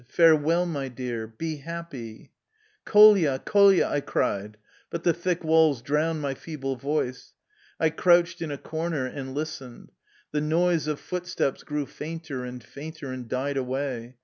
[0.07, 2.31] Farewell, my dear I Be happy!""
[2.87, 3.37] Kolia!
[3.37, 3.85] Kolia!
[3.85, 4.57] '^ I cried,
[4.89, 7.33] but the thick walls drowned my feeble voice.
[7.79, 9.91] I crouched in a cor ner and listened.
[10.31, 14.15] The noise of footsteps grew fainter and fainter and died away.